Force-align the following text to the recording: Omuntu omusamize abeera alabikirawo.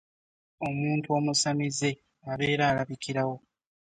Omuntu 0.67 1.07
omusamize 1.17 1.89
abeera 2.31 2.63
alabikirawo. 2.71 3.35